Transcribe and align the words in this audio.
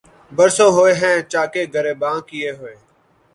برسوں 0.31 0.69
ہوئے 0.75 0.93
ہیں 1.01 1.17
چاکِ 1.31 1.53
گریباں 1.73 2.17
کئے 2.27 2.49
ہوئے 2.57 2.75